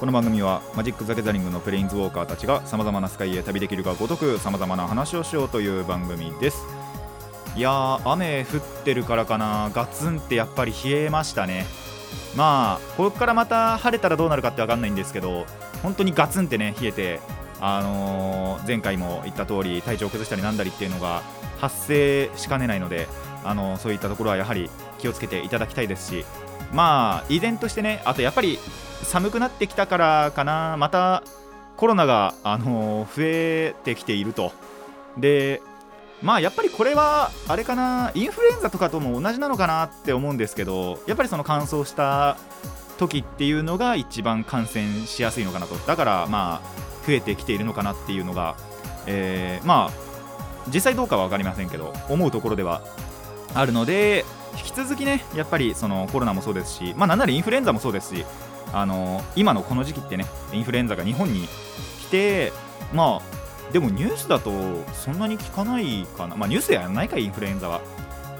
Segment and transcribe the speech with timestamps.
[0.00, 6.62] この番組はマジック・ザ・ギャザリングのプレインズウォーカーたちがさまざまなスカイへ旅できるがごとくさまざまな話をしようという番組です。
[7.56, 9.70] いやー雨降ってるからかな。
[9.72, 11.64] ガツンってやっぱり冷えましたね。
[12.36, 15.46] まあここからまた晴れたらどうなるかって分かんないんですけど
[15.82, 17.20] 本当にガツンってね冷えて
[17.60, 21.22] あのー前回も言った通り体調を崩したりなんだりっていうのが
[21.60, 23.06] 発生しかねないので
[23.44, 26.24] あのそういったところはやはり気をつけていただきたいですし
[26.72, 28.58] まあ依然としてねあとやっぱり
[29.02, 31.22] 寒くなってきたからかなまた
[31.76, 34.52] コロナが、あの増えてきていると。
[35.18, 35.60] で
[36.22, 42.36] まあやっぱりこれはあれかなインフルエンザとかとも同じなのかなって思うんですけどやっぱりその乾燥した
[42.96, 45.74] 時っていうのが一番感染しやすいのかなと。
[45.74, 48.56] だからまあ増えてきているのかなっていうのが、
[49.06, 50.04] えーまあ
[50.72, 52.80] 実際どうかは分かりませんけど思うところでは
[53.54, 54.24] あるので
[54.56, 58.24] 引き続きねやっぱりそのコロナもそうですしまあなんならインフルエンザもそうですし
[58.72, 61.46] あの今のこの時期ってねインフルエンザが日本に
[62.00, 62.52] 来て
[62.92, 64.50] まあでもニュースだと
[64.92, 66.36] そんなに聞かないかな。
[66.36, 67.80] まあニュースではないかインフルエンザは。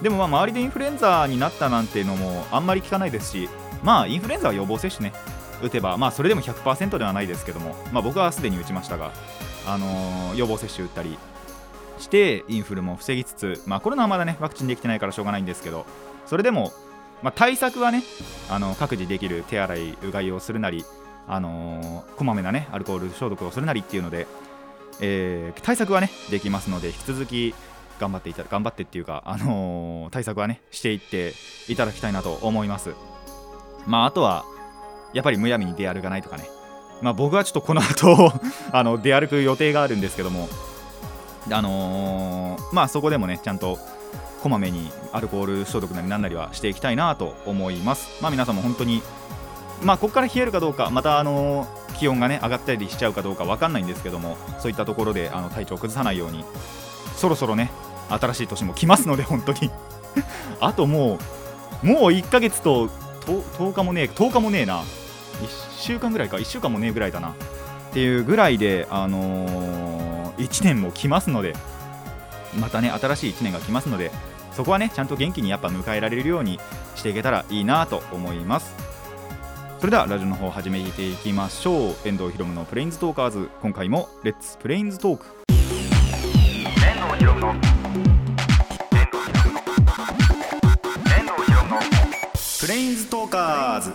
[0.03, 3.49] でもまあ周りでインフルエンザになったなんていうのもあんまり聞かないですし
[3.83, 5.15] まあインフルエンザは予防接種ね
[5.63, 9.13] 打てばまあそれでも100%ではないですけどもまあ僕はすでに打ちましたが
[9.67, 11.17] あのー予防接種打ったり
[12.05, 15.87] してインフルも防ぎつつ、まあ、コロナはまだねワクチンできてないからしょうがないんですけど
[16.27, 16.73] それでも、
[17.23, 18.03] まあ、対策はね
[18.51, 20.85] あの各自できる手洗いうがいをするなり、
[21.27, 24.27] あのーこまめなねアルコール消毒をするなりっていうので、
[25.01, 27.55] えー対策はねできますので引き続き
[27.99, 31.33] 頑張っていた頑張ってっていうか、あのー対策はねしていって
[31.69, 32.91] いただきたいなと思います。
[33.87, 34.45] まああとは
[35.15, 36.45] やっぱりむやみに出歩かないとかね。
[37.01, 38.33] まあ僕はちょっとこの後
[38.73, 40.49] あの出歩く予定があるんですけども
[41.51, 43.79] あのーまあそこでもねちゃんと
[44.43, 48.23] こまめにアルコール消毒なりなんなりはしていきたいなと思います。
[48.23, 49.03] まあ皆さんも本当に
[49.83, 56.45] まあここから冷えるかどうかまたあのー気温がね上がったりしちゃうかどうかわかんないんですけどもそういったところであの体調を崩さないように
[57.17, 57.71] そろそろね
[58.09, 59.71] 新しい年も来ますので本当に。
[60.61, 61.19] あとも
[61.83, 62.89] うもう1ヶ月と
[63.25, 64.81] と10日もねえ10日もねえな。
[64.81, 64.85] 1
[65.79, 66.37] 週間ぐらいか。
[66.37, 67.31] 1週間もねえぐらいだな。
[67.31, 67.33] っ
[67.93, 70.04] ていうぐらいであのー、
[70.45, 71.55] 1年も来ますので
[72.61, 74.11] またね新しい1年が来ますので
[74.53, 76.61] そこはねちゃんと元気にやっぱ迎えられるように
[76.95, 78.73] していけたらいいなと思います。
[79.81, 81.95] それではラジオの方始めていきましょう。
[82.07, 83.51] 遠藤ひろむのプレインズトーカーズ。
[83.61, 87.55] 今回もレッツプレインズトーク遠藤ひろむの。
[92.61, 93.93] プレインズトーカーズ。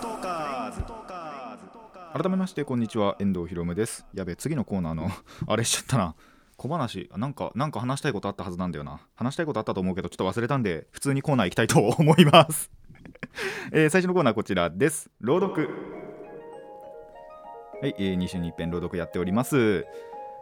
[2.12, 3.16] 改めましてこんにちは。
[3.20, 4.06] 遠藤ひろむです。
[4.14, 5.10] やべ次のコーナーの
[5.48, 6.16] あれしちゃったな
[6.60, 9.00] 小話なんかなんか話したいことあったはずなんだよな。
[9.16, 12.70] 話したいことあったと思うけどちょっと忘れたんで普通にコーナー行きたいと思います、
[13.72, 15.10] えー最初のコーナーこちらです。
[15.22, 15.70] 朗読。
[17.82, 19.86] はい、えー2週に一遍朗読やっております。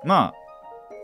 [0.03, 0.33] まあ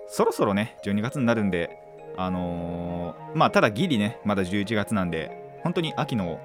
[0.07, 1.77] そろそろね12月になるんで
[2.17, 6.39] あのーまあただギリねまだ11月なんで本当に秋の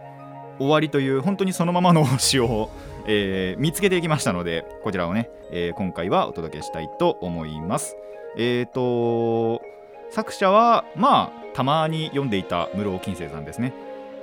[0.59, 2.71] 終わりという本当にそのままの詩を、
[3.07, 7.97] えー見つけていきましたのでこちらをね、え今回はお届けしたいと思います。
[8.39, 9.61] えーと
[10.11, 13.75] 作者はまあたまに読んでいた室尾金星さんですね。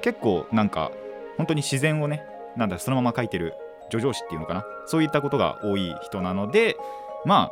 [0.01, 0.91] 結構なんか
[1.37, 2.25] 本当に自然をね
[2.55, 3.53] なんだそのまま書いてる
[3.91, 4.65] 叙情詩っていうのかな。
[4.87, 6.77] そういったことが多い人なので
[7.25, 7.51] ま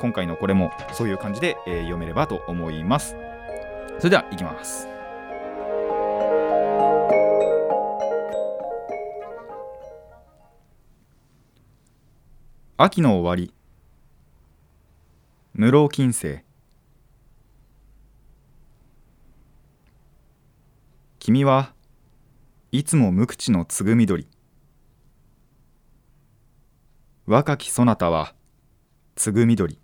[0.00, 3.16] 今回のこれもそういう感じで、えー読めればと思います。
[3.98, 4.88] それではいきます。
[12.78, 13.55] 秋の終わり。
[15.58, 16.40] 室尾金星。
[21.18, 21.72] 君は
[22.72, 24.28] いつも無口のつぐみどり。
[27.24, 28.34] 若きそなたは
[29.14, 29.80] つぐみどり。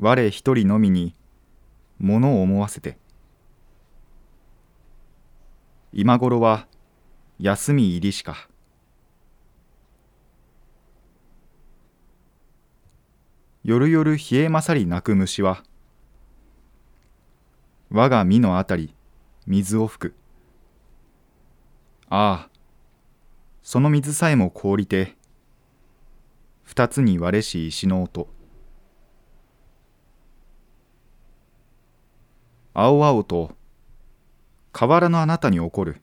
[0.00, 1.14] 我一人のみに
[2.00, 2.98] 物を思わせて。
[5.92, 6.66] 今頃は
[7.38, 8.49] 休み入りしか。
[13.62, 15.62] 夜々冷えまさり鳴く虫は
[17.90, 18.94] 我が身のあたり
[19.46, 20.14] 水を吹く。
[22.08, 22.50] ああ
[23.62, 25.14] その水さえも凍りて
[26.62, 28.28] 二つに割れし石の音。
[32.72, 33.52] 青々と
[34.72, 36.00] 河原のあなたに起こる。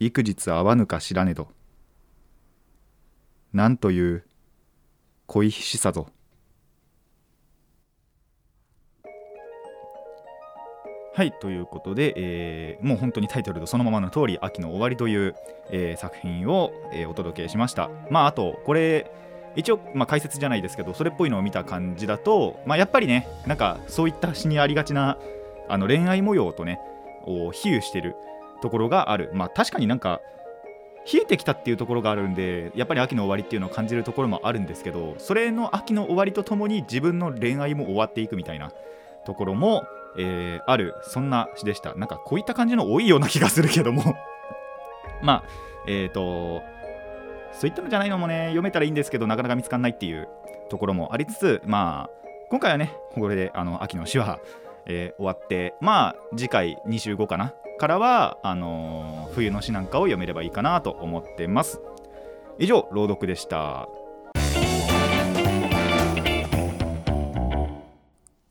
[0.00, 1.48] 幾日会わぬか知らねど。
[3.52, 4.24] なんという
[5.32, 6.08] 恋しさぞ。
[11.14, 15.34] はいということで、えーもう本当にタイトルとそのままの通り秋の終わりという、
[15.70, 17.88] えー作品を、えーお届けしました。
[18.10, 19.10] まああとこれ
[19.56, 25.16] 一応、まあ、解説じゃないですけどそれっぽいのを見た感じだと、まあ、やっぱりねなんかそういった詩にありがちな
[25.66, 26.78] あの恋愛模様とね
[27.24, 28.16] を比喩してる
[28.60, 29.30] ところがある。
[29.32, 30.20] まあ確かになんか
[31.10, 38.72] 冷えてきたっていうところがあるんでやっぱり秋の終わりっていうのを感じるところもあるんですけどそれの秋の終わりとともに自分の恋愛も終わっていくみたいな
[39.24, 39.84] ところも、
[40.18, 40.94] えーある。
[41.02, 41.94] そんな詩でした。
[41.94, 44.02] なんかこういった感じの多いような気がするけども。
[45.22, 45.44] まあ
[45.86, 46.62] えっ、と
[47.52, 50.28] そういったのじゃないのもね読めたらいいんですけどなかなか見つかんないっていう
[50.68, 54.40] ところもありつつまあ今回はねこれであの秋の詩は、
[54.86, 57.54] えー終わってまあ次回25かな。
[57.78, 61.80] からはあのー冬の詩なんかを読めればいいかなと思ってます。
[62.58, 63.88] 以上朗読でした。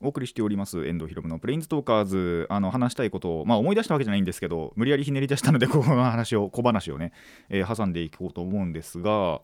[0.04, 2.48] お送りしております遠藤ひろむのプレインズトーカーズ。
[2.50, 7.14] あの話したいことを、まあ、思い出したわけじゃないんですけど無理やりひねり出したので この話を小話をね、
[7.50, 9.42] えー挟んでいこうと思うんですが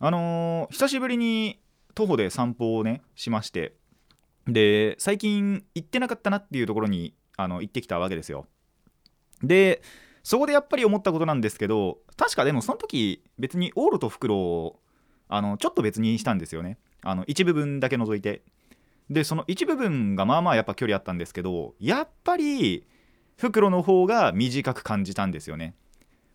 [0.00, 1.60] あのー久しぶりに
[1.94, 3.74] 徒歩で散歩をねしまして
[4.46, 8.46] で最近行ってなかったなっていうところにあの行ってきたわけですよ。
[9.42, 9.82] で
[10.22, 14.80] そこでやっぱり思ったことなんですけど確かでもその時別に往路と袋を
[15.28, 16.78] あのちょっと別にしたんですよね。
[17.02, 18.42] あの一部分だけ除いて。
[19.08, 22.86] でその一部分がまあまあやっぱ距離あったんですけどやっぱり
[23.36, 25.74] 袋の方が短く感じたんですよね。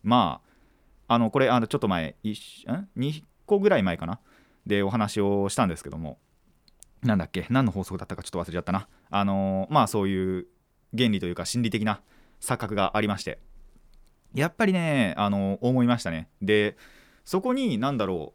[0.02, 0.42] ま
[1.08, 4.20] ああのこれあのちょっと前一ん？2個ぐらい前かな？
[4.66, 6.18] でお話をしたんですけども。
[7.02, 7.46] なんだっけ？
[7.48, 8.88] 何の法則だったかちょっと忘れちゃったな。
[9.08, 10.46] あのまあそういう
[10.94, 12.02] 原理というか心理的な
[12.40, 13.38] 錯覚がありまして。
[14.34, 16.28] やっぱりねあの思いましたね。
[16.42, 16.76] で
[17.24, 18.34] そこに何だろ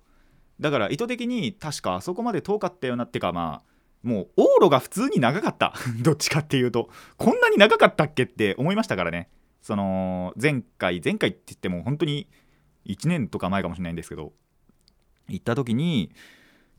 [0.60, 0.62] う。
[0.62, 3.72] だから意図的に確かあそこまで遠かったよなってかまあ
[4.04, 5.74] もう往路が普通に長かった。
[6.02, 6.90] どっちかっていうと。
[7.18, 9.30] こんなに長かったっけって思いましたからね。
[9.62, 12.28] その前回前回って言っても本当に
[12.86, 14.34] 1年とか前かもしれないんですけど。
[15.28, 16.12] 行った時に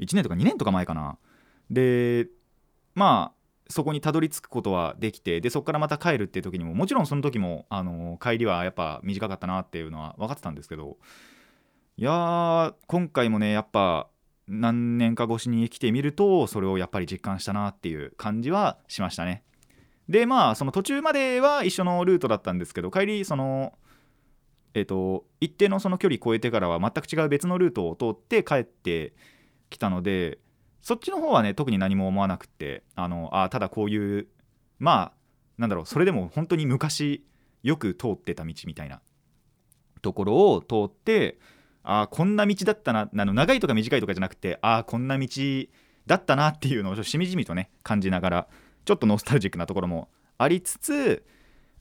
[0.01, 1.19] 1年とか2年とか前かな。
[1.71, 2.29] で
[2.95, 3.42] まあ
[3.73, 10.99] そこにたどり着くことはできてでそこからまた帰るっていう時にももちろんその時もあの帰りはやっぱ短かったなっていうのは分かってたんですけど
[11.97, 14.09] いやー今回もねやっぱ
[14.49, 19.43] 何年か越しに来てみるとそれをやっぱり実感したなっていう感じはしましたね。
[20.09, 23.75] でまあその途中までは一緒のルートだったんですけど帰りその
[24.75, 29.13] えっ、と一定のその距離超えてからは全く違う別のルートを通って帰って
[29.71, 30.39] きたので
[30.83, 34.27] そっちの方はね特に何も思わなくてあのあただこういう
[34.79, 35.13] まあ
[35.59, 37.25] なんだろうそれでも本当に昔
[37.63, 39.01] よく通ってた道みたいな。
[40.03, 41.39] ところを通って
[41.85, 45.29] ああこんな道だったなあの長いとか短いとかじゃなくてああこんな道
[46.07, 48.49] だったなっていうのをしみじみとね感じながら
[48.85, 50.09] ちょっとノスタルジックなところも
[50.39, 51.25] ありつつ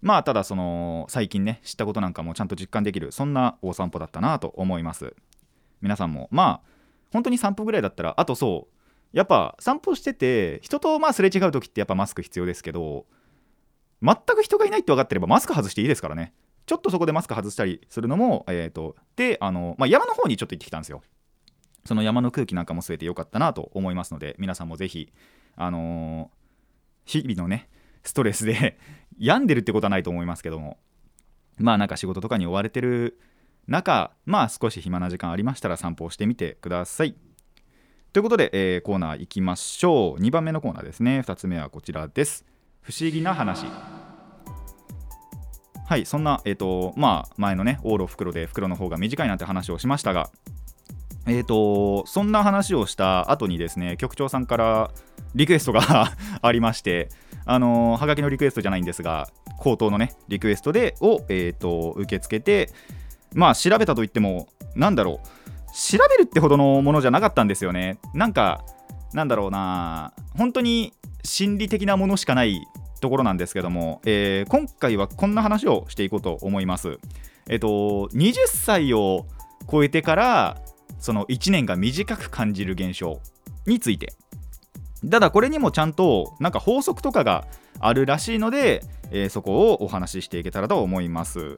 [0.02, 5.16] まあただその最近ね知ったことなんかもちゃんと実感できるそんなお散歩だったなと思います。
[5.82, 6.72] 皆さんもまあ
[7.12, 8.81] 本当に散歩ぐらいだったらあとそう
[9.14, 13.06] やっぱ散歩してて人とまあすれ違う時ってやっぱマスク必要ですけど
[14.02, 16.34] 全く人がいないって分かってればマスク外していいですからね。
[16.66, 21.02] ちょっとそこでマスク外したりするのもえっ、とであの、まあ、山の方にちょっと行ってきたんですよ。
[21.86, 25.12] その山の空気なんかも吸えてよかったなと思いますので皆さんもぜひ
[25.56, 26.42] あのー
[27.06, 27.68] 日々のね
[28.04, 28.78] ストレスで
[29.18, 30.78] 病んでるってことはないと思いますけども
[31.58, 33.20] まあなんか仕事とかに追われてる
[33.68, 37.16] 中まあ少し暇な時間ありましたら散歩をしてみてください。
[38.14, 40.22] ということで、えーコーナー行きましょう。
[40.22, 41.24] 2番目のコーナーですね。
[41.26, 42.46] 2つ目はこちらです。
[42.82, 43.66] 不思議な話。
[45.88, 50.30] はいそんなえっ、とまあ前のね往路袋で袋の方が短いなんて話をしましたが
[51.28, 54.92] えー、とそんな話をした後にですね局長さんから
[55.36, 57.10] リクエストが ありまして
[57.46, 62.74] あのーはがきのリクエストじゃないんですが口頭のねリクエストでを、えー、と受け付けて
[63.34, 65.41] まあ調べたといってもなんだろう。
[65.74, 68.00] 調べるってほどのものじゃなかったんですよね。
[68.14, 68.64] なんか
[69.14, 70.14] なんだろうな。
[70.38, 72.62] 本当に心理的なものしかない
[73.02, 77.00] ところなんですけども、えー今回はこんな話をしていこうと思います。
[77.50, 77.68] えっ、と
[78.14, 79.26] 20歳を
[79.70, 80.58] 超えてから
[81.00, 83.20] その1年が短く感じる現象
[83.66, 84.14] について。
[85.10, 87.48] ただこれにもちゃんとなんか法則とかが
[87.80, 91.58] あるらしいので、えーそこをお話ししていけたらと思います、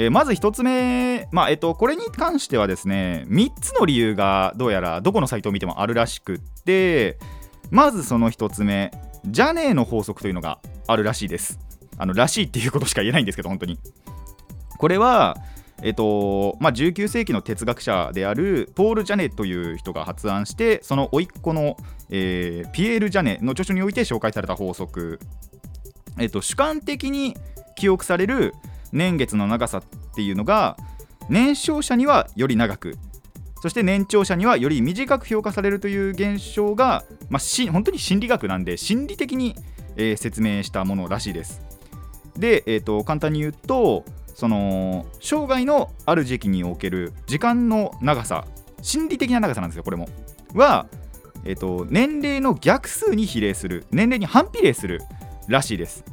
[0.00, 7.18] えーまず1つ目、まあえっとこれに関してはですね3つの理由がどうやらどこのサイトを見てもあるらしくって
[7.70, 8.92] まずその1つ目
[9.26, 11.58] ジャネーの法則というのがあるらしいです。
[11.98, 13.78] あのらしいっていうことしか言えないんですけど本当に。
[14.78, 15.36] これは
[15.82, 21.76] えっとまあ、19世紀の哲学者であるポール・ジャネという人が発案してその甥っ子の、
[22.10, 25.20] えー、ピエール・ジャネの著書において紹介された法則、
[26.18, 27.36] えっと、主観的に
[27.76, 28.54] 記憶される
[28.92, 29.82] 年月の長さっ
[30.14, 30.76] ていうのが
[31.28, 32.96] 年少者にはより長く
[33.62, 39.54] そして年長者にはより短く評価されるという現象が、まあ、し本当に心理学なんで心理的に、
[39.96, 41.60] えー、説明したものらしいです。
[42.36, 44.04] で、えーと簡単に言うと
[44.40, 48.46] その生涯のある時期における時間の長さ
[48.80, 50.08] 心理的な長さなんですよこれも
[50.54, 50.86] は、
[51.44, 55.02] えーと、年齢の逆数に比例する年齢に反比例する
[55.46, 56.04] らしいです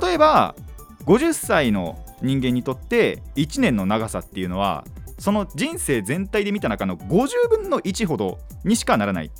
[0.00, 0.56] 例えば
[1.06, 4.84] 50歳の人間にとって1年の長さっていうのは
[5.18, 9.30] その人生全体で見た中の50分の1ほどにしかならない。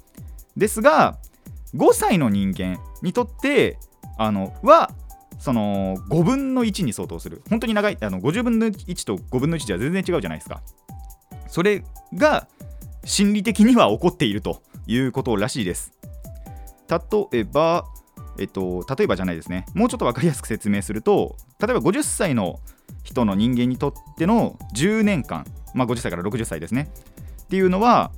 [0.57, 1.19] ですが
[1.75, 3.79] 5歳の人間にとって
[4.19, 4.91] あのは
[5.39, 7.43] その5分の1に相当する。
[7.49, 10.63] 本当に長いあの50分の1と5分の1では全然違うじゃないですか。
[11.49, 12.47] それが
[13.05, 15.93] 心理的には起こっているということらしいです。
[16.89, 17.87] 例えば
[18.39, 19.67] えっと、例えばじゃないですね。
[19.75, 22.61] もうちょっと分かりやすく説明すると例えば50歳の
[23.03, 26.91] 人の人間にとっての10年間、まあ、50歳から60歳ですね。
[27.43, 28.11] っていうのは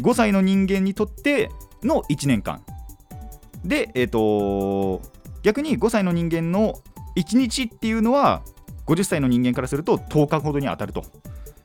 [0.00, 1.50] 5歳の人間にとって
[1.82, 2.62] の1年間。
[3.64, 5.00] で、えっと、
[5.42, 6.74] 逆に5歳の人間の
[7.16, 8.42] 1日っていうのは
[8.86, 11.04] 50歳の人間からすると10日ほどに当たると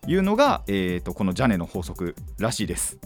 [0.08, 2.98] いうのが、えーと、このジャネの法則らしいです。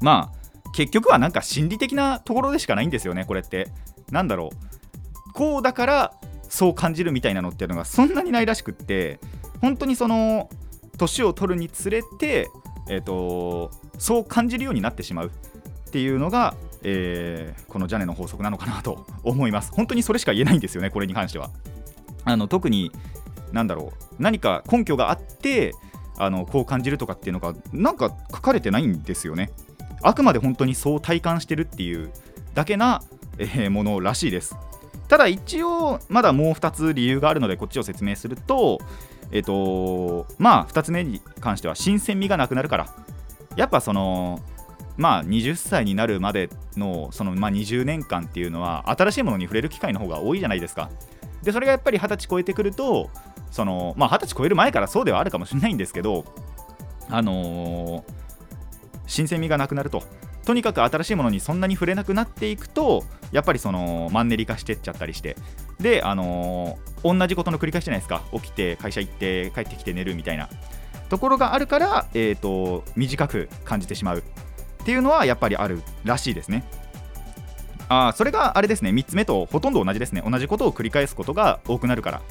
[0.00, 0.39] まあ
[0.74, 3.68] 結局はなんか心理的なところでしかないんですよねこれって
[4.10, 4.50] なんだろ
[5.28, 6.14] うこうだから
[6.48, 9.20] そう感じるみたいなのっていうのがそんなにないらしくって
[9.60, 10.48] 本当にその
[10.98, 12.48] 年を取るにつれて、
[12.88, 19.72] えーとそう感じるようになってしまうっていうのがえー、このジャネの法則なのかなと思います。
[19.72, 21.50] 本当にそれしか言えないんですよね、これに関しては。
[22.24, 22.90] あの特に、
[23.52, 25.74] なんだろう、何か根拠があって、
[26.18, 29.50] あのこう感じるとかっていうのが、なんか書かれてないんですよね。
[30.02, 32.10] あくまで本当にそう体感してるっていう
[32.54, 33.02] だけな、
[33.38, 34.56] えー、ものらしいです。
[35.08, 38.80] ただ一応、まだもう2つ理由があるので、こっちを説明すると、
[39.32, 42.86] えっ、ー、と、まあ、2つ目に関しては、新鮮味がなくなるから。
[43.56, 44.40] やっぱその
[44.96, 50.90] まあ、20歳になるまでのその、まあ、20年間っていうのは新しいものに触れる機会の方が多いじゃないですか。
[51.42, 53.08] でそれがやっぱり20歳超えてくると
[53.50, 56.26] その、まあ、20歳超える前からそうではあるかもしれないんですけど、
[57.08, 58.02] あのー、
[59.10, 60.04] 新鮮味がなくなると。
[60.46, 65.36] とにかく新しいものにそんなに触れなくなっていくとやっぱりそのマンネリ化してっちゃったりして。
[65.80, 68.22] であのー、同じことの繰り返しじゃないですか。
[68.32, 70.48] 起きて会社行って帰ってきて寝るみたいな。
[71.08, 74.18] ところがあるから、えーと短く感じてしまう。
[74.18, 74.22] っ
[74.84, 76.64] ていうのはやっぱりあるらしいですね。
[77.88, 78.90] あそれがあれですね。
[78.90, 80.22] 3つ目とほとんど同じですね。
[80.24, 82.22] 同じことを繰り返すことが多くなるから。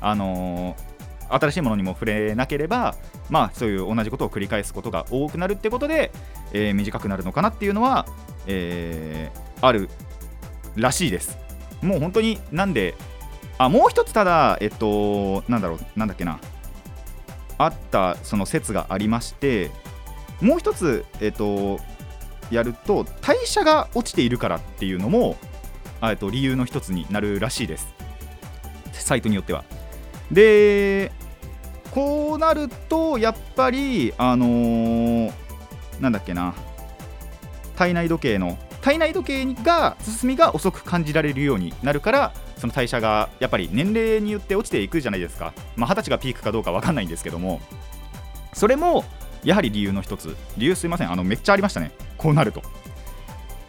[0.00, 0.89] あのー、
[1.30, 2.96] 新しいものにも触れなければ
[3.28, 6.12] まあそういう同じことを繰り返すことが多くなるってことで、
[6.52, 8.06] えー、短くなるのかなっていうのは、
[8.46, 9.88] えー、ある
[10.76, 11.38] らしいです。
[11.82, 12.94] もう本当になんで
[13.58, 16.38] あもう一つただえっとなんだろうなんだっけな
[17.58, 19.70] あったその説がありまして
[20.40, 21.78] もう一つ、えっと、
[22.50, 25.36] やると代謝が落ちているからっていうのも
[26.00, 27.88] あと理由の一つになるらしいです。
[28.92, 29.64] サイトによっては。
[30.30, 31.12] で
[31.90, 35.32] こうなるとやっぱりあのー、
[36.00, 36.54] なんだっけな
[37.76, 45.54] 体内時計の体内時計が進みが遅く感じられるようになるからその代謝がやっぱり年齢によって落ちていくじゃないですか。
[45.76, 47.60] まあ、20歳がピークかどうか分かんないんですけども。
[48.52, 49.04] それも
[49.42, 50.36] やはり理由の一つ。
[50.58, 51.10] 理由すいません。
[51.10, 51.90] あのめっちゃありましたね。
[52.18, 52.62] こうなると。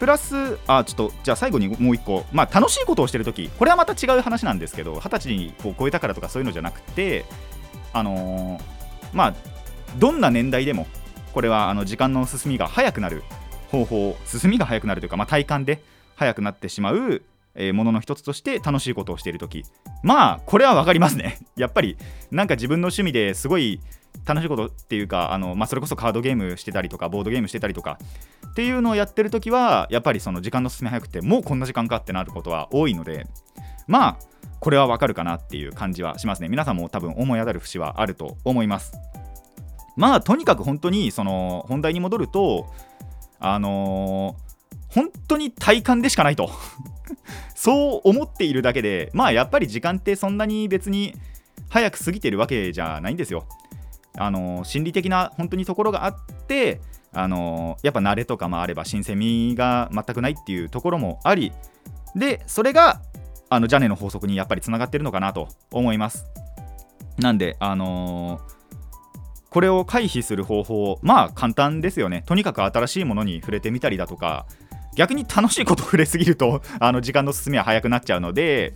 [0.01, 2.25] プラスあちょっとじゃあ最後にもう一個。
[2.31, 7.23] まあ楽しいことをしてるときこれはまた違う話なんですけど二十歳にこう超えたからとかそういうのじゃなくて
[7.93, 8.61] あのー、
[9.13, 9.33] まあ
[9.99, 10.87] どんな年代でも
[11.33, 13.21] これはあの時間の進みが速くなる
[13.69, 15.83] 方法進みが速くなるというか、まあ、体感で
[16.15, 17.21] 速くなってしまう
[17.53, 19.65] えものの一つとして楽しいことをしているとき
[20.01, 21.37] まあこれは分かりますね。
[21.55, 21.95] やっぱり
[22.31, 23.79] なんか自分の趣味ですごい
[24.25, 27.99] 楽しいことっていうかあの、まあ、それこそカードゲームしてたりとかボードゲームしてたりとか
[28.49, 33.27] っていうのをやってるときはやっぱりその時間の進み早くてもうこんな時間かってなることは多いので
[33.87, 34.17] まあ
[34.59, 36.47] これはわかるかなっていう感じはしますね。
[36.47, 38.93] 皆さんも多分思い当たる節はあると思います。
[39.97, 42.71] まあとにかく本当にその本題に戻ると
[43.39, 46.51] あのー、本当に体感でしかないと。
[47.55, 51.15] そう思っているだけでまあやっぱり時間ってそんなに別に
[51.69, 53.47] 早く過ぎてるわけじゃないんですよ。
[54.17, 56.15] あの心理的な本当にところがあっ
[56.47, 56.81] て
[57.13, 61.51] あのやっぱ慣れとかもあれば新鮮味が全くないっていうところもあり
[62.15, 63.01] でそれが
[63.49, 66.25] あのジャネの法則にやっぱりつながってるのかなと思います。
[67.17, 68.61] なんであのー
[69.51, 72.23] これを回避する方法まあ簡単ですよね。
[72.25, 74.45] とにかく新しいものに触れてみたりだとか
[74.95, 78.73] 逆に楽しいこと触れすぎるとあの時間の進みは早くなっちゃうので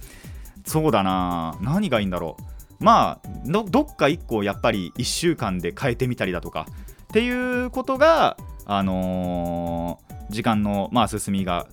[0.65, 2.43] そうだな何がいいんだろう。
[2.79, 6.67] まあどっか1個やっぱり1週間で変えてみたりだとか
[7.03, 11.67] っていうことがあのー時間の、まあ、進みが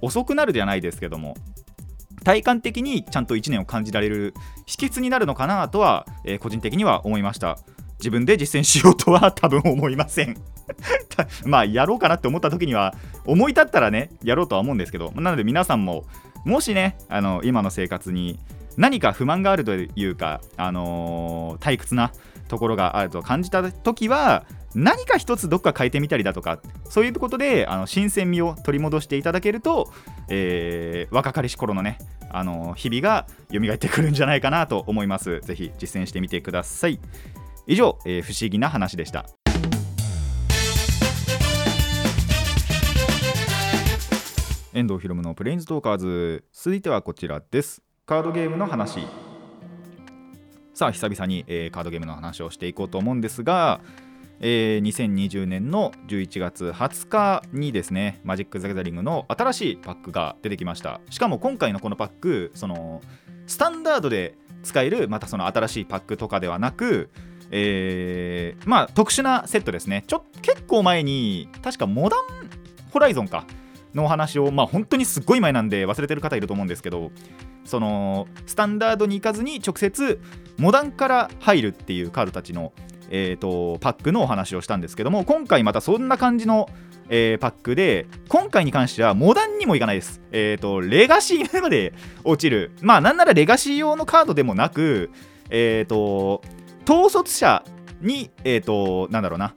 [0.00, 1.36] 遅くなるではないですけども
[2.24, 4.34] 体感的にちゃんと1年を感じられる
[4.66, 7.58] 秘訣になるのかなとは、えー個人的には思いました。
[7.98, 10.36] 自分で実践しようとは多分思いません。
[11.46, 16.04] まあやろうかなって思った時には思い立ったらねやろうとは思うんですけどなので皆さんも
[16.44, 18.38] もしねあの今の生活に
[18.78, 22.12] 何か不満があるというか、あのー退屈な
[22.46, 29.92] ところがあると感じた時は何か一つどっか変えてみたりだとかそういうことであの新鮮味を取り戻していただけると、
[30.28, 31.98] えー若かりし頃のね、
[32.30, 35.40] あのー日々が蘇ってくるんじゃないかなと思います。
[35.40, 37.00] ぜひ実践してみてください。
[37.66, 39.26] 以上、えー不思議な話でした。
[44.72, 46.44] 遠藤ひろむのプレインズトーカーズ。
[46.52, 47.82] 続いてはこちらです。
[48.08, 49.06] カードゲームの話。
[50.72, 53.82] さあ久々に、えーカードゲームの話をしていこうと思うんですが、
[54.40, 61.02] えー2020年の11月20日にですねマジック・ザ・ギャザリングの新しいパックが出てきました。
[61.10, 63.02] しかも今回のこのパックその
[63.46, 67.10] スタンダードで使えるまたその新しいパックとかではなく
[67.50, 70.04] えーまあ特殊なセットですね。
[70.06, 72.20] ちょ結構前に確かモダン
[72.90, 73.44] ホライゾンか。
[73.98, 77.10] のお話をまあ本当にすっごい前なんで忘れてる方いると思うんですけど
[77.64, 80.20] そのスタンダードに行かずに直接
[80.56, 82.72] モダンから入るっていうカードたちの、
[83.10, 86.68] えー、とパックのお話をしたんですけども今回またそんな感じの、
[87.10, 90.20] えーパックで今回に関してはモダンにもいかないです。
[90.32, 91.92] えっ、とレガシーまで
[92.24, 92.72] 落ちる。
[92.80, 95.10] まあなんならレガシー用のカードでもなく
[95.50, 96.42] えっ、と
[96.88, 97.64] 統率者
[98.00, 99.54] にえっ、となんだろうな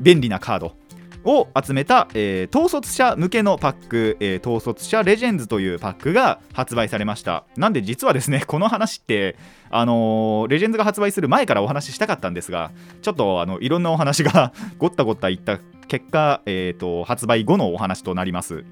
[0.00, 0.81] 便利なカード。
[1.24, 7.44] を集めた、えー統率者向けのパック、えー統率者レジェンズというパックが発売されました。
[7.56, 9.36] なんで実はですね この話って
[9.70, 12.70] あのーレジェンズが発売する前からお話ししたかったんですが
[13.02, 15.58] ちょっとあのいろんなお話が ごったごったいった
[15.88, 18.64] 結果、えー、と発売後のお話となります。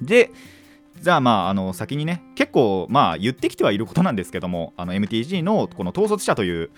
[0.00, 0.30] で
[1.00, 6.70] じゃあまああの先にね結構まあ言ってきてはいることなんですけどもあの MTG のこの統率者という、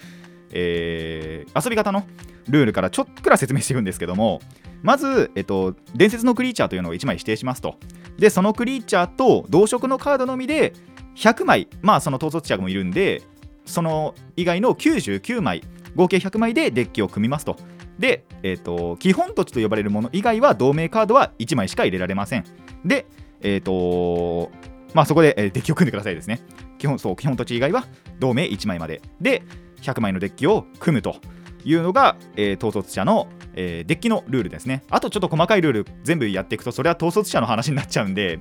[0.52, 2.04] えー遊び方の
[2.48, 4.40] ルールからちょっくら説明していくんですけども
[4.82, 7.76] まず、えっと、伝説のクリーチャーというのを1枚指定しますと。
[8.18, 10.74] でそのクリーチャーと同色のカードのみで
[11.16, 13.22] 100枚まあその統率者もいるんで
[13.64, 15.62] その以外の99枚
[15.96, 17.56] 合計100枚でデッキを組みますと。
[17.98, 22.44] で、えっと基本土地と呼ばれるもの以外は同盟カードは1枚しか入れられません。
[22.84, 23.06] で
[23.42, 24.50] えっ、と
[24.94, 26.40] まあそこで、デッキを組んでくださいですね。
[26.78, 27.86] 基本そう基本土地以外は
[28.18, 29.02] 同盟1枚まで。
[29.20, 29.42] で
[29.82, 31.16] 100枚のデッキを組むと
[31.64, 34.84] いうのが、えー統率者の、えーデッキのルールですね。
[34.90, 38.40] あとちょっと細かいルール全部やっていくとそれは統率者の話になっちゃうんで、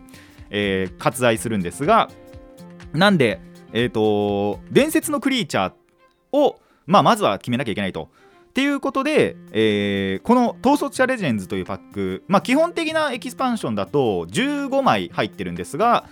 [0.50, 2.10] えー割愛するんですが
[2.94, 3.40] なんで
[3.74, 5.74] えっ、と伝説のクリーチャー
[6.38, 8.10] を、まあ、まずは決めなきゃいけないと。
[8.50, 16.10] っていうことで、えーこの統率者レジェンズというパック、まあ、基本的なエキスパンションだと15枚入ってるんですが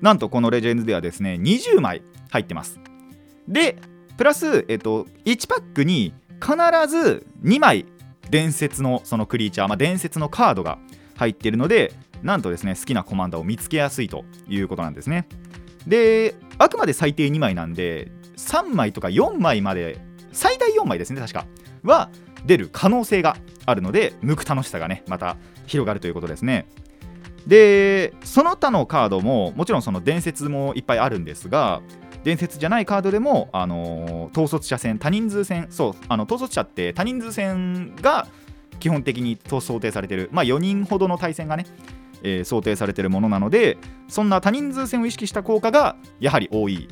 [0.00, 2.78] なんとこのレジェンズではですね20枚入ってます。
[3.48, 3.78] で
[4.18, 6.56] プラス、えっと、1パックに必
[6.88, 7.86] ず2枚
[8.30, 10.78] 伝説のそのクリーチャー、まあ、伝説のカードが
[11.16, 15.28] 入っているのでなんとですね好きなコマンダーを見つけやすいということなんですね。
[15.86, 20.00] であくまで最低2枚なんで3枚とか4枚まで
[20.32, 21.46] 最大4枚ですね確か
[21.84, 22.10] は
[22.44, 26.66] 出る可能性があるので向く楽しさがねまた広がるということですね。
[27.46, 31.80] でその他のカードももちろんその伝説もいっぱいあるんですが
[32.24, 38.26] 伝説じゃないカードでも、あのー統率者戦多人数戦そうあの統率者って多人数戦が
[38.80, 40.28] 基本的に想定されてる。
[40.32, 41.66] まあ4人ほどの対戦がね、
[42.22, 43.78] えー想定されてるものなので
[44.08, 46.88] そんな多人数戦を意識した効果がやはり多い。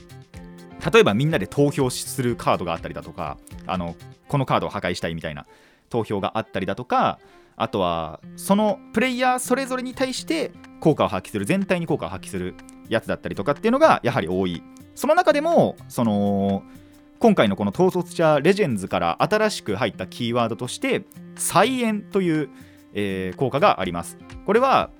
[0.92, 3.96] 例えばみんなで投票するカードがあったりだとかあの
[4.28, 5.46] このカードを破壊したいみたいな
[5.88, 7.18] 投票があったりだとか
[7.56, 12.54] あとはそのプレイヤーそれぞれに対して効果を発揮する全体に効果を発揮する
[12.88, 14.62] やつだったりとかっていうのがやはり多い。
[14.96, 16.64] その中でもその
[17.20, 21.04] 今回のこの統率者レジェンズから新しく入ったキーワードとして
[21.36, 22.50] 再演という、
[22.94, 24.18] えー効果があります。
[24.46, 24.90] これは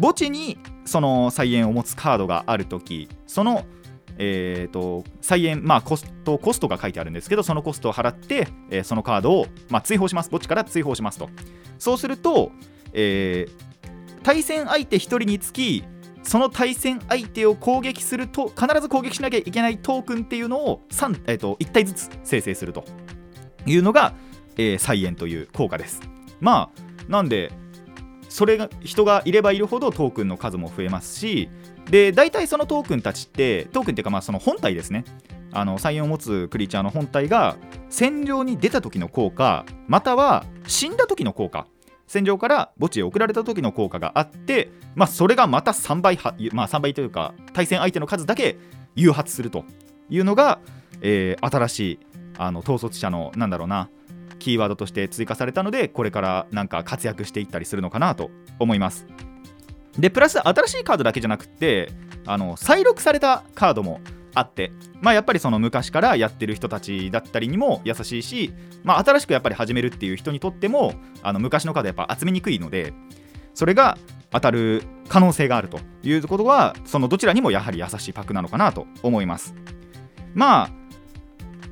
[0.00, 3.64] 墓地にその再演を持つカードがあるときその
[4.18, 10.30] えー、と再演、まあ、コストコストが書いてあるんですけどそのコストを払って、えーそのカードを、まあ、追放します。
[10.30, 11.28] 墓地から追放しますと。
[11.78, 12.50] そうすると、
[12.94, 13.66] えー
[14.22, 15.84] 対戦相手1人につき
[16.26, 22.84] その対戦相手を攻撃すると必ず攻撃しなきゃいけないトークンっていうのを3、えー、と1体ずつ生成すると
[23.64, 24.14] いうのが、
[24.56, 26.00] えー、菜園という効果です。
[26.40, 27.52] まあなんで
[28.28, 31.48] それが人がいればいるほどトークンの数も増えますし
[31.88, 35.04] で大体そのトークンたちってトークンっていうかまあその本体ですね。
[35.52, 37.56] あのサインを持つクリーチャーの本体が
[37.88, 41.66] 戦場に出た時の効果または死んだ時の効果
[42.06, 48.56] 戦場から墓地へ送られた時の効果があって、まあ、それがまた3倍は、まあ、3倍というか対戦相手の数だけ
[48.94, 49.64] 誘発すると
[50.08, 50.60] いうのが、
[51.00, 51.98] えー、新しい
[52.38, 53.88] あの統率者のなんだろうな
[54.38, 59.06] キーワードとして追加されたのでこれからなんか活躍していったりするのかなと思います。
[59.98, 61.90] でプラス新しいカードだけじゃなくて
[62.26, 64.00] あの再録されたカードも
[64.36, 64.70] あって
[65.00, 68.52] まあやっぱりその昔からやってる人たちだったりにも優しいし、
[68.84, 72.92] まあ、新しくやっぱり始めるっていう人にとってもあの昔のカードやっぱ集めにくいので
[73.54, 73.96] それが
[74.30, 79.54] 当たる可能性があるということはそのどちらにもやはり優しいパックなのかなと思います。
[80.34, 80.70] まあ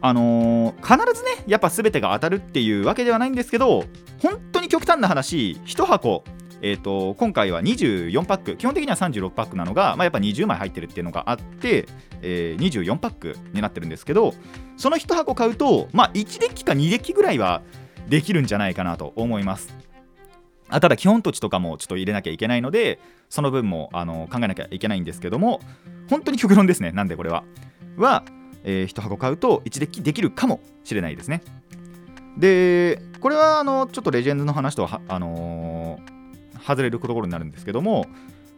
[0.00, 3.84] あのー、必ずねやっぱ全てが当たるっていうわけではないんですけど
[4.20, 6.24] 本当に極端な話1箱
[6.62, 8.56] えーと、今回は24パック。
[8.56, 11.86] 基本的には36パックなのが、まあ、やっぱ20枚入ってるっていうのがあって、
[12.22, 14.34] えー、24パックになってるんですけど
[14.76, 17.62] その1箱買うと、まあ、1デッキか2デッキぐらいは
[18.08, 19.74] できるんじゃないかなと思います。
[20.68, 25.60] あただ基本土地とかもちょっと入れなきゃいけないのでその分もあの考えなきゃいけないんですけども
[26.08, 27.44] 本当に極論ですねなんでこれは。
[27.96, 28.24] は、
[28.64, 31.42] えー、1箱買うと1デッキできるかもしれないですね。
[32.38, 36.13] でこれはあのちょっとレジェンドの話とはあのー
[36.66, 38.06] 外れるところになるんですけども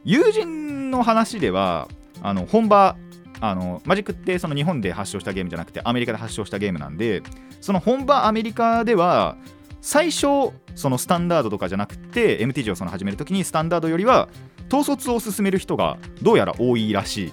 [0.04, 1.88] 友人の話では
[2.22, 2.96] あの本場
[3.40, 7.22] あのマジックってその日本で発祥したゲームじゃなくてアメリカで発祥したゲームなんで
[7.60, 9.36] その本場アメリカでは
[9.80, 14.28] 最初そのスタンダードとかじゃなくて MTG をその始めるときにスタンダードよりは
[14.72, 17.32] 統率を進める人がどうやら多いらしい。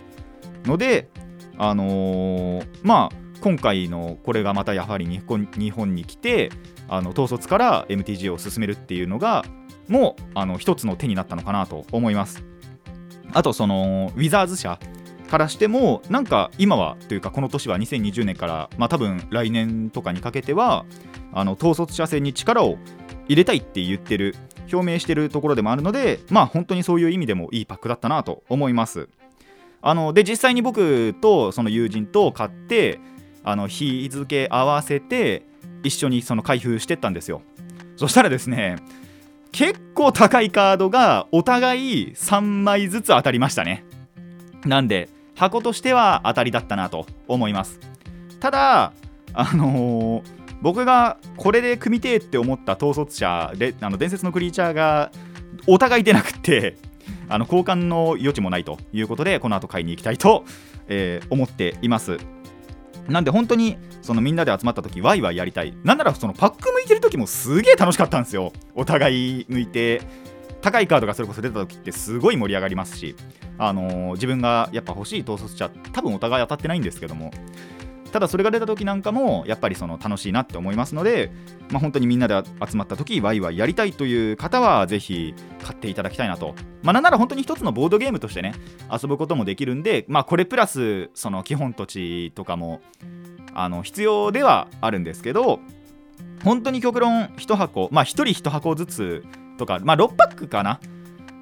[0.66, 1.10] ので
[1.58, 6.52] あのー、まあ今回のこれがまたやはり日本日本に来て
[6.88, 9.44] あの統率から MTG を進めるっていうのが
[9.88, 12.44] もあの一つの手になったのかなと思います。
[13.34, 14.80] あとそのウィザーズ社
[15.30, 20.86] からしてもなんか今はというかこの年は2020年からまあ多分来年とかにかけては
[21.34, 22.78] あの統率者戦に力を
[23.28, 24.36] 入れたいって言ってる
[24.72, 29.10] 表明してるところでもあるのでまあ本当にそういう意味でもいいパックだったなと思います。
[29.82, 33.00] あので実際に僕とその友人と買って
[33.44, 35.44] あの日付合わせて
[35.84, 37.42] 一緒にその開封してったんですよ。
[37.98, 38.78] そしたらですね
[39.54, 43.86] 結構高いカードがお互い3枚ずつ当たりましたね。
[44.66, 47.80] なんで箱としては当たりだったなと思います。
[48.40, 48.94] ただ
[49.34, 50.24] あのー、
[50.62, 55.12] 僕がこれで組みてえって思った統率者であの伝説のクリーチャーが
[55.68, 56.76] お互い出なくって
[57.30, 60.46] あの交換の余地もないということでこの後買いに行きたいと、
[60.88, 62.18] えー、思っています。
[63.08, 65.74] なんで本当にそのみんなで集まった時ワイワイやりたい。
[65.84, 68.54] なんならそのパック向いてる時もすげえ楽しかったんですよ。
[68.76, 70.02] お互い向いて。
[70.62, 73.18] 高いカードがそれこそ出た時ってすごい盛り上がりますし、
[73.58, 77.32] あのー、自分がやっぱ欲しい統率者多分お互い当たってないんですけども。
[78.14, 81.32] ただそれが出た時なんかもやっぱりその楽しいなって思いますので、
[81.72, 88.54] まあ、本当にみんなで集まった時ワイワイやりたいという方はぜひ買っていただきたいなと、まあ、なんなら本当に一つのボードゲームとしてね
[88.92, 92.82] 遊ぶこともできるんで、まあ、これプラスその基本土地とかも
[93.56, 95.60] あの必要ではあるんですけど
[96.44, 99.24] 本当に極論1箱まあ1人1箱ずつ
[99.58, 100.80] とかまあ6パックかな？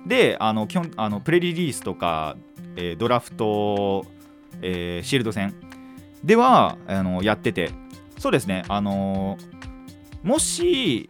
[0.05, 2.37] であの基本あのプレリリースとか、
[2.77, 4.05] えー、ドラフト、
[4.61, 5.53] えー、シールド戦
[6.23, 7.71] ではあのやってて。
[8.21, 8.63] そうですね。
[8.67, 9.35] あの
[10.21, 11.09] もし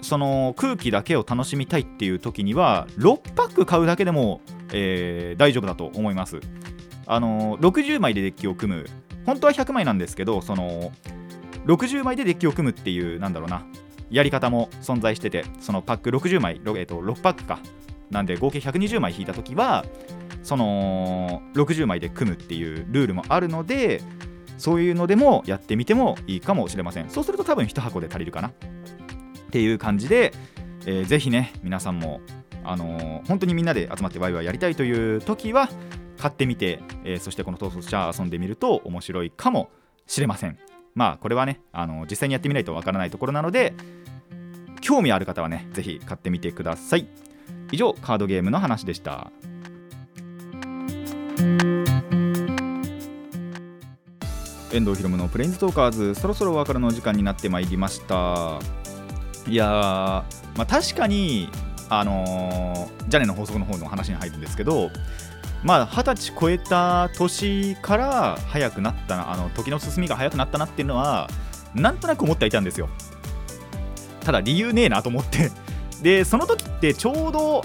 [0.00, 4.40] その空気だけを楽しみたいっていう時には6パック買うだけでも、
[4.72, 6.38] えー、大丈夫だと思います。
[7.08, 8.86] あの60枚でデッキを組む。
[9.24, 10.92] 本当は100枚なんですけどその
[11.66, 13.66] 60枚でデッキを組むっていうなんだろうな。
[14.08, 17.58] やり方も存在しててそのパック60枚、えー、と6パックか。
[18.08, 19.84] なんで合計120枚引いた時は
[20.44, 24.00] その60枚で組むっていうルールもあるので
[24.58, 27.10] そういうのでもやってみてもいいかもしれません。
[27.10, 28.48] そうすると多分1箱で足りるかな。
[28.48, 28.52] っ
[29.50, 30.32] ていう感じで、
[30.86, 32.20] えー、ぜひね皆さんも
[32.64, 35.68] あのー、本当にみんなで集まってワイワイやりたいという時は
[36.18, 39.70] 買ってみて、えー、そしてこの統率者遊んでみると面白いかも
[40.06, 40.58] しれません。
[40.94, 43.74] まあこれはねあの実際にやってみないとわからないところなので
[44.80, 47.06] 興味ある方はねぜひ買ってみてください。
[47.72, 49.30] 以上カードゲームの話でした。
[54.76, 58.60] 遠藤ひろむのプレインズトーカーズそろそろお別れの時間になってまいりました。
[59.48, 59.66] いや、
[60.56, 61.48] まあ、確かに
[61.88, 64.90] あのージャネの法則の方の話に入るんですけど
[65.62, 71.28] まあ二十歳超えた年から早くなったなあの時の進みが早くなったなっていうのは
[71.74, 72.88] なんとなく思っていたんですよ。
[74.20, 75.50] ただ理由ねえなと思って。
[76.02, 77.64] でその時ってちょうど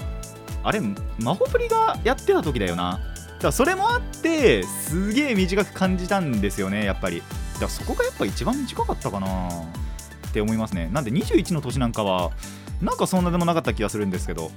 [0.64, 0.80] あれ
[1.18, 3.00] マホプリがやってた時だよな。
[3.42, 7.18] からそれもあってすげえ短く感じたんですよねやっぱり。
[7.54, 9.48] だからそこがやっぱ一番短かったかな。
[10.28, 10.88] って思いますね。
[10.92, 12.30] なんで21の年なんかは
[12.80, 14.50] なんかそんなでもなかった気がするんですけど。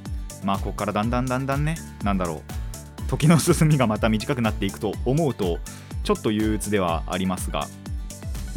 [0.43, 1.75] まあここからだんだんだんだんね。
[2.03, 3.09] なんだろう。
[3.09, 5.59] 時の進みがまた短くなっていくと思うと
[6.03, 7.67] ちょっと憂鬱ではありますが。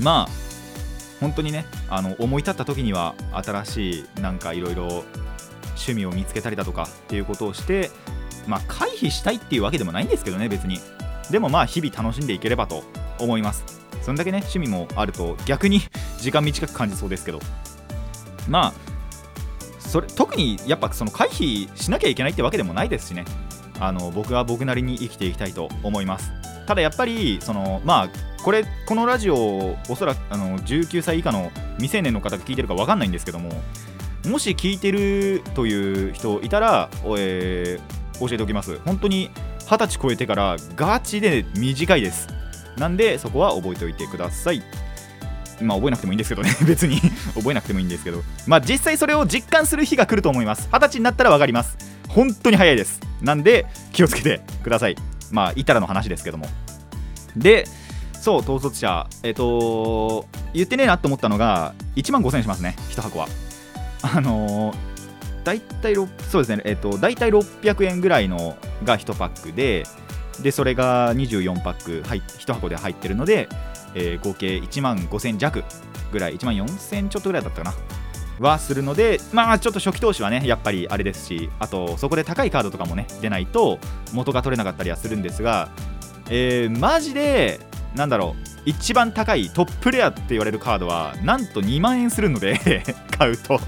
[0.00, 0.48] まあ
[1.20, 5.04] 本当にねあの思い立った時には新しいなんかいろいろ
[5.70, 7.90] 趣味を見つけたりだとかっていうことをして
[8.48, 10.80] まあ回避したいっていうわけでもないんですけどね別に。
[11.30, 12.82] でもまあ日々楽しんでいければと
[13.18, 13.64] 思います。
[14.02, 15.82] そんだけね趣味もあると逆に
[16.18, 17.40] 時間短く感じそうですけど。
[18.48, 18.72] まあ
[19.78, 23.24] それ特にやっぱその回避しなきゃいけないってわけでもないですしね。
[23.80, 26.30] あの僕は僕なりに生きていきたいと思います。
[26.66, 28.08] ただやっぱりそのまあ
[28.42, 33.50] これこのラジオおそらくあの19歳以下の未成年の方が聞いてるか分かんないんですけども
[34.26, 38.78] もし聞いてるという人いたら、えー教えておきます。
[38.84, 39.30] 本当に
[39.66, 42.28] 20歳超えてからガチで短いです。
[42.76, 44.62] なんでそこは覚えておいてください。
[45.60, 46.50] まあ覚えなくてもいいんですけどね。
[46.66, 47.00] 別に。
[47.34, 48.22] 覚えなくてもいいんですけど。
[48.46, 50.68] まあ実際それを実感する日が来ると思います。
[50.70, 51.76] 20歳になったら分かります。
[52.08, 53.00] 本当に早いです。
[53.20, 54.96] なんで気をつけてください。
[55.30, 56.46] まあいたらの話ですけども。
[57.36, 57.66] で
[58.12, 59.06] そう統率者。
[59.22, 62.76] えっ、と言ってねえなと思ったのが1万5000円しますね。
[62.90, 63.28] 1箱は。
[64.02, 64.76] あのー、
[65.48, 69.84] 大体ろそうですねえっ、と大体600円ぐらいのが1パックで
[70.42, 73.48] でそれが24パック入1箱で入ってるので、
[73.94, 75.64] えー合計1万5000弱
[76.12, 83.78] ぐらい1万4000ちょっとぐらいだったかなはするのでまあちょっと初期投資はねやっぱりあれですしあとそこで高いカードとかもね出ないと
[84.12, 85.70] 元が取れなかったりはするんですが、
[86.28, 87.58] えーマジで
[87.96, 92.82] なんだろう一番高いトップレアって言われるカードはなんと2万円するので
[93.16, 93.58] 買うと。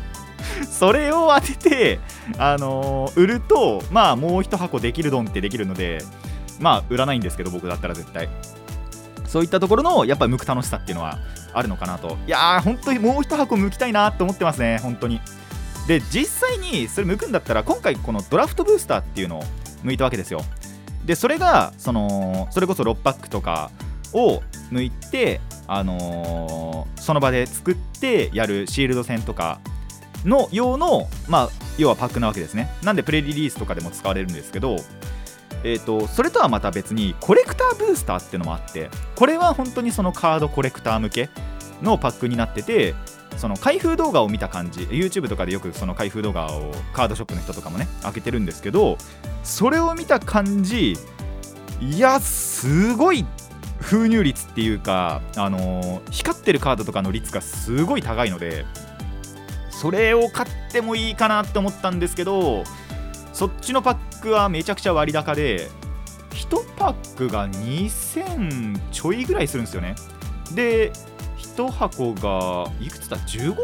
[0.68, 2.00] それを当てて、
[2.38, 6.02] あのー売るとまあもう1箱できるドンってできるので
[6.60, 8.28] まあ売らないんですけど僕だったら絶対。
[9.26, 11.18] そういったところのやっぱり剥く楽しさっていうのは
[11.52, 12.16] あるのかなと。
[12.26, 15.20] いやー本当にもう1箱剥きたいなって思ってますね本当に。
[15.86, 19.44] で実際にそれ剥くんだったら今回このドラフトブースターっていうのを
[19.84, 20.44] 剥いたわけですよ。
[21.04, 23.70] でそれがそのそれこそ6パックとか
[24.12, 24.42] を
[24.72, 29.58] 剥いて、あのーその場で作ってやるシールド戦とか
[30.24, 32.70] の用の、まあ、要はパックなわけですね。
[32.82, 34.76] なんでプレリリースとかでも使われるんですけど
[35.62, 41.30] えー、とそれとはまた別にコレクターブースターっていうのもあってこれは本当にそのカードコレクター向け
[41.82, 42.94] のパックになってて
[43.36, 48.98] その開封動画を見た感じ YouTube とかでよくその開封動画をカードショップの人とかもね開けてるんですけど
[49.44, 50.96] それを見た感じ
[51.80, 53.26] いやすごい
[53.78, 58.66] 封入率っていうか、あのー光ってるカードとかの率がすごい高いので
[59.80, 62.64] それを買ってもいいかなって思ったんですけど
[63.32, 65.70] そっちのパックはめちゃくちゃ割高で
[66.32, 69.94] 1パックが2000ちょいぐらいするんですよね。
[70.54, 70.92] で
[71.38, 73.56] 1箱がいくつだ？15?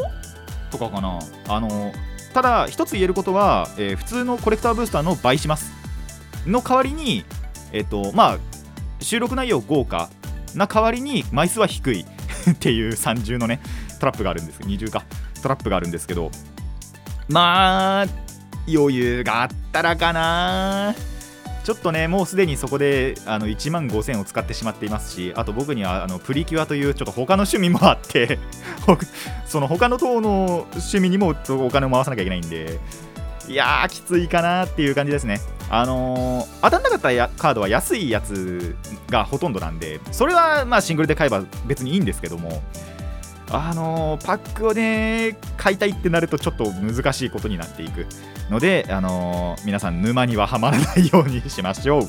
[0.70, 1.18] とかかな？
[1.48, 1.92] あの
[2.32, 5.70] ただ一つ言えることは、えー普通のコレクターブースターの倍します。
[6.46, 7.26] の代わりに
[7.72, 8.38] えっ、とまあ
[9.00, 10.08] 収録内容豪華
[10.54, 12.06] な代わりに枚数は低い
[12.50, 13.60] っていう三重のね
[14.00, 14.62] トラップがあるんです。
[14.64, 15.04] 二重か。
[15.46, 16.30] トラップがあるんですけど
[17.28, 18.06] まあ
[18.68, 20.94] 余裕があったらかな。
[21.64, 28.38] ちょっとねもうすでにそこであの1万5000を使ってしまっていますしあと僕にはあのプリキュアというちょっと他の趣味もあって
[29.46, 32.78] その他の党の趣味にもお金を回さなきゃいけないんで
[33.48, 35.40] いやーきついかなっていう感じですね。
[35.68, 38.76] あのー当たんなかったやカードは安いやつ
[39.10, 42.62] がほとんどなんでそれはまあシングルで買えば別にいいんですけども
[43.50, 48.06] あのパックをね買いたいってなるとちょっと難しいことになっていく
[48.50, 52.02] ので、あの皆さん沼にははまらないようにしましょう。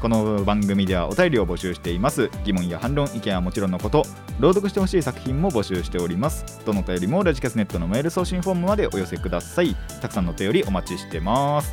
[0.00, 2.28] この番組ではお便りを募集しています。
[2.44, 4.04] 疑問や反論意見はもちろんのこと
[4.40, 6.60] 朗読してほしい作品も募集しております。
[6.66, 9.76] どのお便りもラジキャスネットのメール送信フォームまでお寄せください。
[10.00, 11.72] たくさんのお便りお待ちしてます。